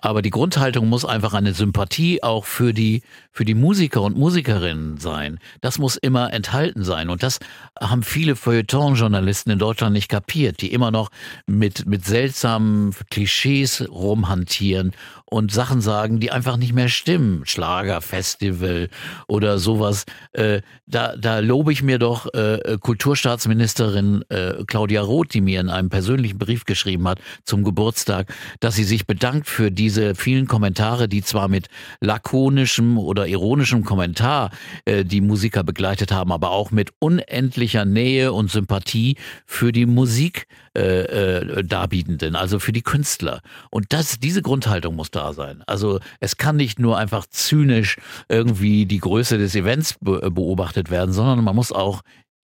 [0.00, 4.98] Aber die Grundhaltung muss einfach eine Sympathie auch für die, für die Musiker und Musikerinnen
[4.98, 5.40] sein.
[5.60, 7.10] Das muss immer enthalten sein.
[7.10, 7.40] Und das
[7.80, 11.10] haben viele Feuilleton-Journalisten in Deutschland nicht kapiert, die immer noch
[11.46, 14.92] mit, mit seltsamen Klischees rumhantieren
[15.30, 17.42] und Sachen sagen, die einfach nicht mehr stimmen.
[17.44, 18.88] Schlagerfestival
[19.26, 20.04] oder sowas.
[20.32, 25.68] Äh, da, da lobe ich mir doch äh, Kulturstaatsministerin äh, Claudia Roth, die mir in
[25.68, 31.08] einem persönlichen Brief geschrieben hat zum Geburtstag, dass sie sich bedankt für diese vielen Kommentare,
[31.08, 31.68] die zwar mit
[32.00, 34.50] lakonischem oder ironischem Kommentar
[34.86, 40.46] äh, die Musiker begleitet haben, aber auch mit unendlicher Nähe und Sympathie für die Musik
[40.78, 43.42] äh, äh, Darbietenden, also für die Künstler.
[43.70, 45.62] Und das, diese Grundhaltung muss da sein.
[45.66, 51.12] Also es kann nicht nur einfach zynisch irgendwie die Größe des Events be beobachtet werden,
[51.12, 52.02] sondern man muss auch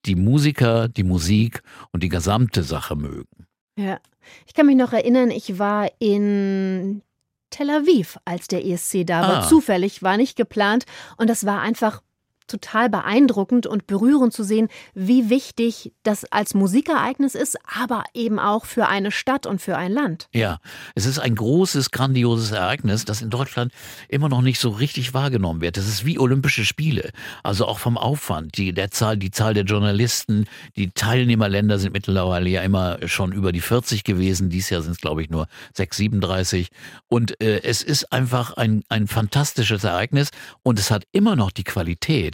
[0.07, 3.47] die Musiker, die Musik und die gesamte Sache mögen.
[3.79, 3.99] Ja,
[4.47, 7.03] ich kann mich noch erinnern, ich war in
[7.51, 9.45] Tel Aviv, als der ESC da war.
[9.45, 9.49] Ah.
[9.49, 10.85] Zufällig, war nicht geplant.
[11.17, 12.03] Und das war einfach
[12.47, 18.65] total beeindruckend und berührend zu sehen, wie wichtig das als Musikereignis ist, aber eben auch
[18.65, 20.29] für eine Stadt und für ein Land.
[20.33, 20.59] Ja,
[20.95, 23.73] es ist ein großes, grandioses Ereignis, das in Deutschland
[24.09, 25.77] immer noch nicht so richtig wahrgenommen wird.
[25.77, 27.11] Es ist wie Olympische Spiele,
[27.43, 32.49] also auch vom Aufwand, die, der Zahl, die Zahl der Journalisten, die Teilnehmerländer sind mittlerweile
[32.49, 34.51] ja immer schon über die 40 gewesen.
[34.51, 36.69] Dies Jahr sind es, glaube ich, nur 6, 37.
[37.09, 40.31] Und äh, es ist einfach ein, ein fantastisches Ereignis
[40.63, 42.32] und es hat immer noch die Qualität,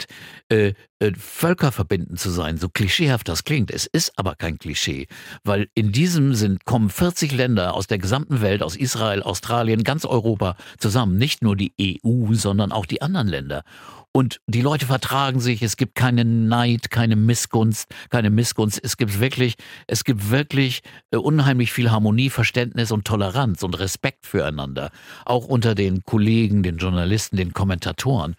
[0.49, 3.71] äh, äh, völkerverbindend zu sein, so klischeehaft das klingt.
[3.71, 5.07] Es ist aber kein Klischee,
[5.43, 10.05] weil in diesem sind, kommen 40 Länder aus der gesamten Welt, aus Israel, Australien, ganz
[10.05, 11.17] Europa zusammen.
[11.17, 13.63] Nicht nur die EU, sondern auch die anderen Länder.
[14.11, 18.81] Und die Leute vertragen sich, es gibt keinen Neid, keine Missgunst, keine Missgunst.
[18.83, 20.81] Es gibt wirklich, es gibt wirklich
[21.11, 24.89] äh, unheimlich viel Harmonie, Verständnis und Toleranz und Respekt füreinander.
[25.25, 28.35] Auch unter den Kollegen, den Journalisten, den Kommentatoren.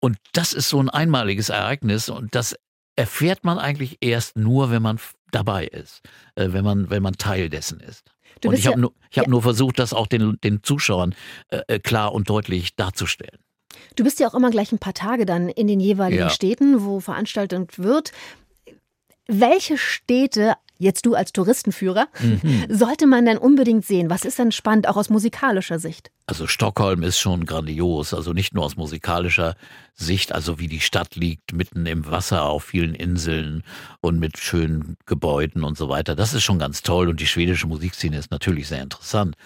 [0.00, 2.56] Und das ist so ein einmaliges Ereignis und das
[2.96, 4.98] erfährt man eigentlich erst nur, wenn man
[5.30, 6.02] dabei ist,
[6.34, 8.04] äh, wenn man, wenn man Teil dessen ist.
[8.44, 9.28] Und ich habe ja, nur, hab ja.
[9.28, 11.14] nur versucht, das auch den, den Zuschauern
[11.48, 13.38] äh, äh, klar und deutlich darzustellen.
[13.96, 16.30] Du bist ja auch immer gleich ein paar Tage dann in den jeweiligen ja.
[16.30, 18.12] Städten, wo veranstaltet wird.
[19.26, 22.64] Welche Städte jetzt du als Touristenführer, mhm.
[22.68, 24.10] sollte man denn unbedingt sehen?
[24.10, 26.10] Was ist denn spannend, auch aus musikalischer Sicht?
[26.26, 29.56] Also Stockholm ist schon grandios, also nicht nur aus musikalischer
[29.94, 33.62] Sicht, also wie die Stadt liegt, mitten im Wasser auf vielen Inseln
[34.00, 36.16] und mit schönen Gebäuden und so weiter.
[36.16, 39.36] Das ist schon ganz toll und die schwedische Musikszene ist natürlich sehr interessant.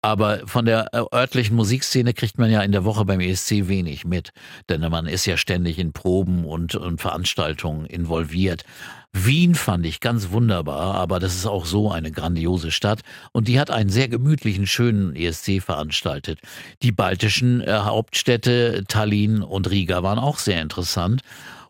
[0.00, 4.04] Aber von der äh, örtlichen Musikszene kriegt man ja in der Woche beim ESC wenig
[4.04, 4.30] mit,
[4.68, 8.64] denn man ist ja ständig in Proben und, und Veranstaltungen involviert.
[9.12, 13.00] Wien fand ich ganz wunderbar, aber das ist auch so eine grandiose Stadt
[13.32, 16.40] und die hat einen sehr gemütlichen, schönen ESC veranstaltet.
[16.82, 21.22] Die baltischen äh, Hauptstädte Tallinn und Riga waren auch sehr interessant.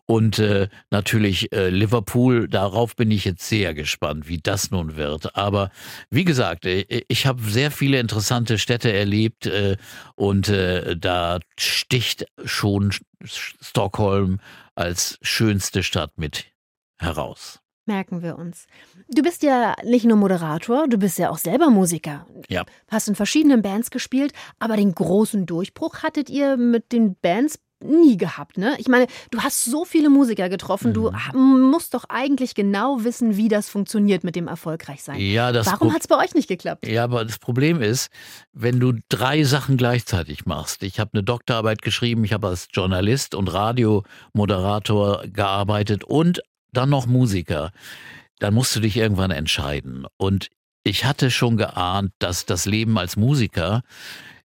[0.09, 5.35] Und äh, natürlich äh, Liverpool, darauf bin ich jetzt sehr gespannt, wie das nun wird.
[5.35, 5.69] Aber
[6.09, 9.77] wie gesagt, äh, ich habe sehr viele interessante Städte erlebt äh,
[10.15, 12.91] und äh, da sticht schon
[13.23, 14.39] Stockholm
[14.73, 16.45] als schönste Stadt mit
[16.97, 17.59] heraus.
[17.85, 18.65] Merken wir uns.
[19.09, 22.25] Du bist ja nicht nur Moderator, du bist ja auch selber Musiker.
[22.47, 22.65] Ja.
[22.87, 28.17] Hast in verschiedenen Bands gespielt, aber den großen Durchbruch hattet ihr mit den Bands nie
[28.17, 28.75] gehabt, ne?
[28.77, 30.93] Ich meine, du hast so viele Musiker getroffen, mhm.
[30.93, 35.19] du musst doch eigentlich genau wissen, wie das funktioniert mit dem Erfolgreichsein.
[35.19, 36.87] Ja, das Warum hat es bei euch nicht geklappt?
[36.87, 38.09] Ja, aber das Problem ist,
[38.53, 40.83] wenn du drei Sachen gleichzeitig machst.
[40.83, 47.07] Ich habe eine Doktorarbeit geschrieben, ich habe als Journalist und Radiomoderator gearbeitet und dann noch
[47.07, 47.71] Musiker.
[48.39, 50.05] Dann musst du dich irgendwann entscheiden.
[50.17, 50.49] Und
[50.83, 53.81] ich hatte schon geahnt, dass das Leben als Musiker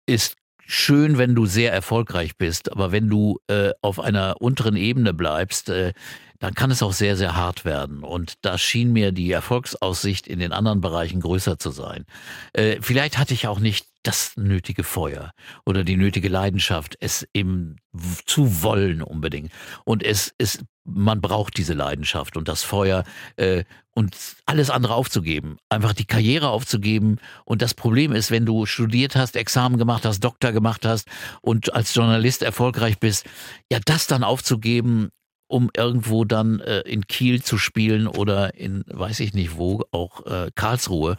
[0.05, 0.38] ist
[0.69, 5.69] schön, wenn du sehr erfolgreich bist, aber wenn du äh, auf einer unteren Ebene bleibst,
[5.69, 5.93] äh,
[6.37, 8.03] dann kann es auch sehr, sehr hart werden.
[8.03, 12.05] Und da schien mir die Erfolgsaussicht in den anderen Bereichen größer zu sein.
[12.53, 15.31] Äh, vielleicht hatte ich auch nicht das nötige Feuer
[15.65, 17.77] oder die nötige Leidenschaft, es eben
[18.25, 19.51] zu wollen unbedingt.
[19.83, 23.03] Und es ist, man braucht diese Leidenschaft und das Feuer
[23.35, 27.17] äh, und alles andere aufzugeben, einfach die Karriere aufzugeben.
[27.43, 31.07] Und das Problem ist, wenn du studiert hast, Examen gemacht hast, Doktor gemacht hast
[31.41, 33.25] und als Journalist erfolgreich bist,
[33.71, 35.09] ja, das dann aufzugeben
[35.51, 40.25] um irgendwo dann äh, in Kiel zu spielen oder in, weiß ich nicht wo, auch
[40.27, 41.17] äh, Karlsruhe.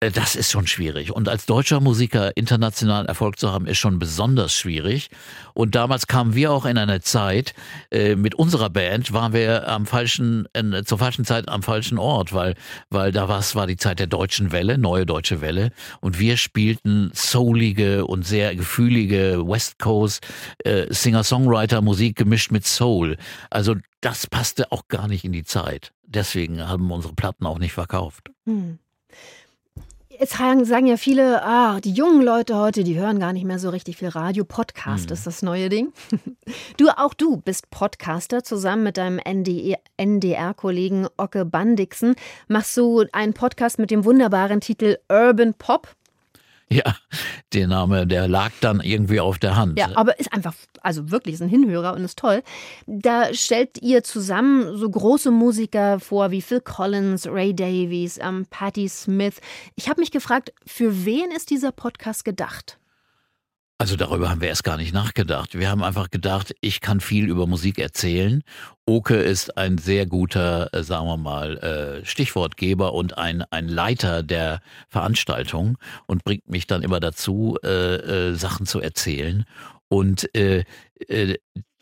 [0.00, 1.12] Äh, das ist schon schwierig.
[1.12, 5.10] Und als deutscher Musiker internationalen Erfolg zu haben, ist schon besonders schwierig.
[5.54, 7.54] Und damals kamen wir auch in eine Zeit,
[7.90, 12.32] äh, mit unserer Band waren wir am falschen, äh, zur falschen Zeit am falschen Ort,
[12.32, 12.54] weil,
[12.90, 15.70] weil da war es war die Zeit der deutschen Welle, neue deutsche Welle.
[16.00, 20.26] Und wir spielten soulige und sehr gefühlige West Coast
[20.64, 23.16] äh, Singer-Songwriter-Musik gemischt mit Soul.
[23.50, 25.92] Also das passte auch gar nicht in die Zeit.
[26.06, 28.30] Deswegen haben unsere Platten auch nicht verkauft.
[28.44, 28.78] Hm.
[30.18, 33.68] Jetzt sagen ja viele, ah, die jungen Leute heute, die hören gar nicht mehr so
[33.70, 34.44] richtig viel Radio.
[34.44, 35.12] Podcast mhm.
[35.12, 35.92] ist das neue Ding.
[36.76, 38.44] Du, auch du bist Podcaster.
[38.44, 42.14] Zusammen mit deinem NDR-Kollegen Ocke Bandixen
[42.46, 45.95] machst du einen Podcast mit dem wunderbaren Titel Urban Pop.
[46.68, 46.96] Ja,
[47.52, 49.78] der Name, der lag dann irgendwie auf der Hand.
[49.78, 52.42] Ja, aber ist einfach, also wirklich ist ein Hinhörer und ist toll.
[52.86, 58.88] Da stellt ihr zusammen so große Musiker vor wie Phil Collins, Ray Davies, ähm, Patti
[58.88, 59.36] Smith.
[59.76, 62.78] Ich habe mich gefragt, für wen ist dieser Podcast gedacht?
[63.78, 65.58] Also darüber haben wir erst gar nicht nachgedacht.
[65.58, 68.42] Wir haben einfach gedacht, ich kann viel über Musik erzählen.
[68.86, 74.22] Oke ist ein sehr guter, äh, sagen wir mal, äh, Stichwortgeber und ein, ein Leiter
[74.22, 79.44] der Veranstaltung und bringt mich dann immer dazu, äh, Sachen zu erzählen.
[79.88, 80.28] Und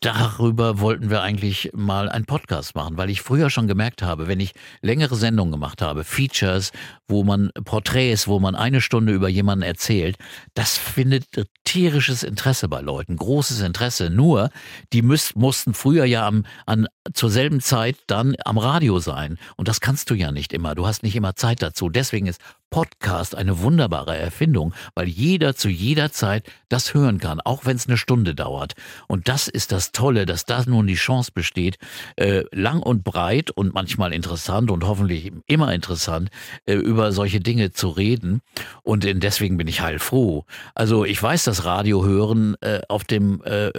[0.05, 4.39] darüber wollten wir eigentlich mal einen Podcast machen, weil ich früher schon gemerkt habe, wenn
[4.39, 6.71] ich längere Sendungen gemacht habe, Features,
[7.07, 10.17] wo man Porträts, wo man eine Stunde über jemanden erzählt,
[10.53, 11.25] das findet
[11.63, 14.11] tierisches Interesse bei Leuten, großes Interesse.
[14.11, 14.51] Nur,
[14.93, 19.37] die müß, mussten früher ja am, an, zur selben Zeit dann am Radio sein.
[19.57, 20.75] Und das kannst du ja nicht immer.
[20.75, 21.89] Du hast nicht immer Zeit dazu.
[21.89, 22.39] Deswegen ist
[22.69, 27.87] Podcast eine wunderbare Erfindung, weil jeder zu jeder Zeit das hören kann, auch wenn es
[27.87, 28.73] eine Stunde dauert.
[29.07, 31.77] Und das ist das Tolle, dass da nun die Chance besteht,
[32.17, 36.29] äh, lang und breit und manchmal interessant und hoffentlich immer interessant,
[36.65, 38.41] äh, über solche Dinge zu reden.
[38.83, 40.45] Und deswegen bin ich heilfroh.
[40.73, 43.71] Also ich weiß, dass Radio hören äh, auf dem äh,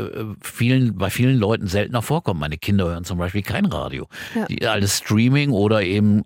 [0.42, 2.40] vielen, bei vielen Leuten seltener vorkommt.
[2.40, 4.08] Meine Kinder hören zum Beispiel kein Radio.
[4.34, 4.46] Ja.
[4.46, 6.22] Die, alles Streaming oder eben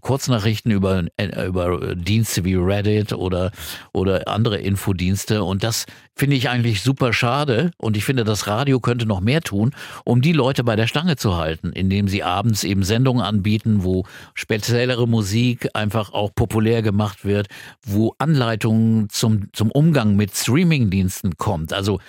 [0.00, 3.50] Kurznachrichten über, äh, über Dienste wie Reddit oder,
[3.92, 5.44] oder andere Infodienste.
[5.44, 5.86] Und das
[6.16, 7.70] finde ich eigentlich super schade.
[7.78, 9.72] Und ich finde, das Radio könnte noch mehr tun,
[10.04, 14.04] um die Leute bei der Stange zu halten, indem sie abends eben Sendungen anbieten, wo
[14.34, 17.48] speziellere Musik einfach auch populär gemacht wird,
[17.84, 21.72] wo Anleitungen zum, zum Umgang mit Streamingdiensten kommt.
[21.72, 22.00] Also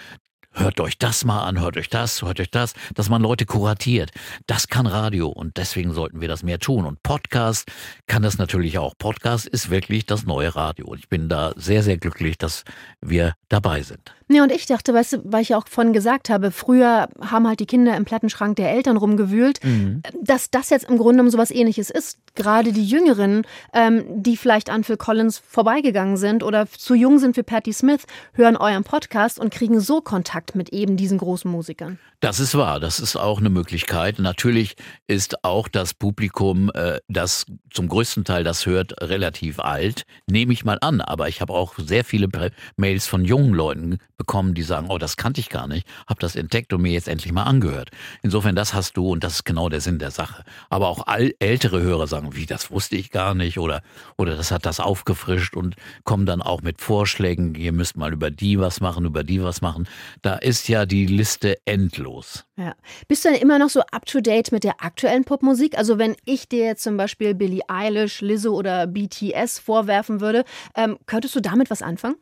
[0.54, 4.12] hört euch das mal an, hört euch das, hört euch das, dass man Leute kuratiert.
[4.48, 6.86] Das kann Radio und deswegen sollten wir das mehr tun.
[6.86, 7.72] Und Podcast
[8.08, 8.94] kann das natürlich auch.
[8.98, 10.88] Podcast ist wirklich das neue Radio.
[10.88, 12.64] Und ich bin da sehr, sehr glücklich, dass
[13.02, 14.14] wir dabei sind.
[14.34, 17.48] Ja, und ich dachte, weißt du, weil ich ja auch vorhin gesagt habe, früher haben
[17.48, 20.02] halt die Kinder im Plattenschrank der Eltern rumgewühlt, mhm.
[20.22, 22.18] dass das jetzt im Grunde genommen sowas ähnliches ist.
[22.36, 27.36] Gerade die Jüngeren, ähm, die vielleicht an Phil Collins vorbeigegangen sind oder zu jung sind
[27.36, 32.00] für Patti Smith, hören euren Podcast und kriegen so Kontakt mit eben diesen großen Musikern.
[32.24, 34.20] Das ist wahr, das ist auch eine Möglichkeit.
[34.20, 34.76] Natürlich
[35.08, 40.64] ist auch das Publikum, äh, das zum größten Teil das hört, relativ alt, nehme ich
[40.64, 41.02] mal an.
[41.02, 42.28] Aber ich habe auch sehr viele
[42.76, 46.36] Mails von jungen Leuten bekommen, die sagen, oh, das kannte ich gar nicht, habe das
[46.36, 47.90] entdeckt und mir jetzt endlich mal angehört.
[48.22, 50.44] Insofern, das hast du und das ist genau der Sinn der Sache.
[50.70, 51.08] Aber auch
[51.40, 53.82] ältere Hörer sagen, wie, das wusste ich gar nicht oder,
[54.16, 58.30] oder das hat das aufgefrischt und kommen dann auch mit Vorschlägen, ihr müsst mal über
[58.30, 59.88] die was machen, über die was machen.
[60.22, 62.11] Da ist ja die Liste endlos.
[62.58, 62.76] Ja.
[63.08, 65.78] Bist du denn immer noch so up-to-date mit der aktuellen Popmusik?
[65.78, 70.44] Also wenn ich dir jetzt zum Beispiel Billie Eilish, Lizzo oder BTS vorwerfen würde,
[70.76, 72.18] ähm, könntest du damit was anfangen?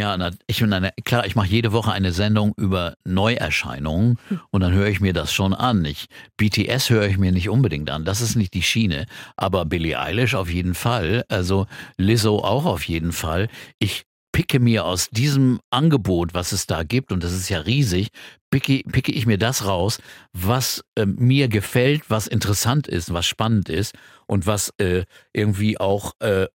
[0.00, 4.16] Ja, ich bin eine, klar, ich mache jede Woche eine Sendung über Neuerscheinungen
[4.50, 5.84] und dann höre ich mir das schon an.
[5.84, 9.98] Ich, BTS höre ich mir nicht unbedingt an, das ist nicht die Schiene, aber Billie
[9.98, 13.48] Eilish auf jeden Fall, also Lizzo auch auf jeden Fall.
[13.80, 14.04] Ich
[14.38, 18.10] picke mir aus diesem Angebot, was es da gibt, und das ist ja riesig,
[18.50, 19.98] picke, picke ich mir das raus,
[20.32, 23.96] was äh, mir gefällt, was interessant ist, was spannend ist
[24.28, 26.46] und was äh, irgendwie auch äh,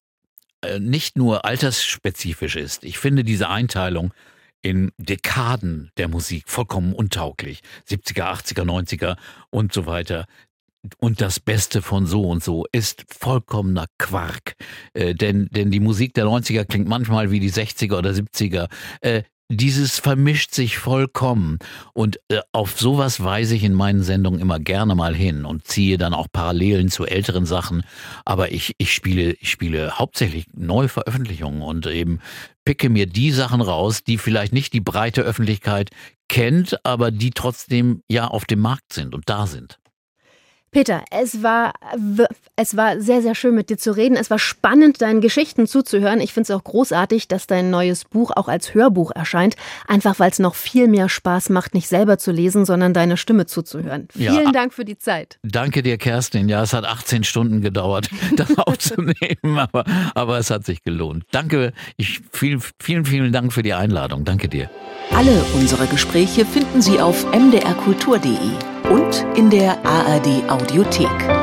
[0.62, 2.86] äh, nicht nur altersspezifisch ist.
[2.86, 4.14] Ich finde diese Einteilung
[4.62, 7.60] in Dekaden der Musik vollkommen untauglich.
[7.90, 9.18] 70er, 80er, 90er
[9.50, 10.26] und so weiter.
[10.98, 14.56] Und das Beste von so und so ist vollkommener Quark.
[14.94, 18.68] Äh, denn, denn die Musik der 90er klingt manchmal wie die 60er oder 70er.
[19.02, 21.60] Äh, dieses vermischt sich vollkommen.
[21.94, 25.98] Und äh, auf sowas weise ich in meinen Sendungen immer gerne mal hin und ziehe
[25.98, 27.84] dann auch Parallelen zu älteren Sachen.
[28.26, 32.20] Aber ich, ich spiele, ich spiele hauptsächlich neue Veröffentlichungen und eben
[32.66, 35.90] picke mir die Sachen raus, die vielleicht nicht die breite Öffentlichkeit
[36.30, 39.78] kennt, aber die trotzdem ja auf dem Markt sind und da sind.
[40.74, 41.74] Peter, es war,
[42.56, 44.18] es war sehr, sehr schön mit dir zu reden.
[44.18, 46.20] Es war spannend, deinen Geschichten zuzuhören.
[46.20, 49.56] Ich finde es auch großartig, dass dein neues Buch auch als Hörbuch erscheint.
[49.88, 53.46] Einfach weil es noch viel mehr Spaß macht, nicht selber zu lesen, sondern deine Stimme
[53.46, 54.08] zuzuhören.
[54.12, 55.38] Vielen ja, Dank für die Zeit.
[55.44, 56.50] Danke dir, Kerstin.
[56.50, 61.24] Ja, es hat 18 Stunden gedauert, das aufzunehmen, aber, aber es hat sich gelohnt.
[61.32, 64.26] Danke, ich, viel, vielen, vielen Dank für die Einladung.
[64.26, 64.70] Danke dir.
[65.14, 71.43] Alle unsere Gespräche finden Sie auf mdrkultur.de und in der ARD Audiothek.